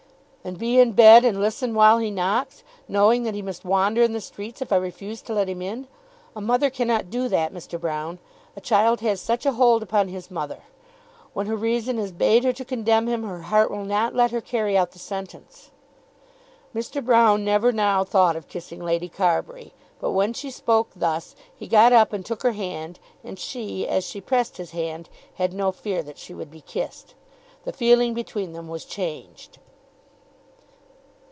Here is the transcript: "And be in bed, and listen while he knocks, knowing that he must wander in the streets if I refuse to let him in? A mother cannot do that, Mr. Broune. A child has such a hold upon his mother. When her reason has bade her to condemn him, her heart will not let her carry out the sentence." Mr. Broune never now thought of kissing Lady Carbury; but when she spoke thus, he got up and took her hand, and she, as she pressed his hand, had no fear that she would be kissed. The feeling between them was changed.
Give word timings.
"And 0.43 0.57
be 0.57 0.79
in 0.79 0.93
bed, 0.93 1.23
and 1.23 1.39
listen 1.39 1.75
while 1.75 1.99
he 1.99 2.09
knocks, 2.09 2.63
knowing 2.87 3.21
that 3.23 3.35
he 3.35 3.43
must 3.43 3.63
wander 3.63 4.01
in 4.01 4.13
the 4.13 4.19
streets 4.19 4.59
if 4.59 4.73
I 4.73 4.77
refuse 4.77 5.21
to 5.21 5.35
let 5.35 5.47
him 5.47 5.61
in? 5.61 5.85
A 6.35 6.41
mother 6.41 6.71
cannot 6.71 7.11
do 7.11 7.27
that, 7.29 7.53
Mr. 7.53 7.79
Broune. 7.79 8.17
A 8.55 8.59
child 8.59 9.01
has 9.01 9.21
such 9.21 9.45
a 9.45 9.51
hold 9.51 9.83
upon 9.83 10.07
his 10.07 10.31
mother. 10.31 10.63
When 11.33 11.45
her 11.45 11.55
reason 11.55 11.99
has 11.99 12.11
bade 12.11 12.43
her 12.43 12.53
to 12.53 12.65
condemn 12.65 13.05
him, 13.05 13.21
her 13.21 13.43
heart 13.43 13.69
will 13.69 13.85
not 13.85 14.15
let 14.15 14.31
her 14.31 14.41
carry 14.41 14.75
out 14.75 14.93
the 14.93 14.97
sentence." 14.97 15.69
Mr. 16.73 17.05
Broune 17.05 17.41
never 17.43 17.71
now 17.71 18.03
thought 18.03 18.35
of 18.35 18.47
kissing 18.47 18.83
Lady 18.83 19.09
Carbury; 19.09 19.75
but 19.99 20.09
when 20.09 20.33
she 20.33 20.49
spoke 20.49 20.89
thus, 20.95 21.35
he 21.55 21.67
got 21.67 21.93
up 21.93 22.13
and 22.13 22.25
took 22.25 22.41
her 22.41 22.53
hand, 22.53 22.99
and 23.23 23.37
she, 23.37 23.87
as 23.87 24.03
she 24.05 24.19
pressed 24.19 24.57
his 24.57 24.71
hand, 24.71 25.07
had 25.35 25.53
no 25.53 25.71
fear 25.71 26.01
that 26.01 26.17
she 26.17 26.33
would 26.33 26.49
be 26.49 26.61
kissed. 26.61 27.13
The 27.63 27.71
feeling 27.71 28.15
between 28.15 28.53
them 28.53 28.67
was 28.67 28.85
changed. 28.85 29.59